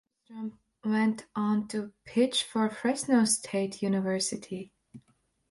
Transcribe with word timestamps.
Soderstrom 0.31 0.57
went 0.83 1.27
on 1.35 1.67
to 1.67 1.93
pitch 2.05 2.41
for 2.45 2.67
Fresno 2.71 3.23
State 3.23 3.83
University. 3.83 4.71